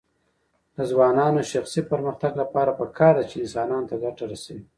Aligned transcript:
د 0.75 0.77
ځوانانو 0.91 1.39
د 1.43 1.47
شخصي 1.51 1.81
پرمختګ 1.91 2.31
لپاره 2.41 2.71
پکار 2.79 3.13
ده 3.17 3.23
چې 3.29 3.35
انسانانو 3.43 3.89
ته 3.89 3.95
ګټه 4.03 4.23
رسوي. 4.31 4.63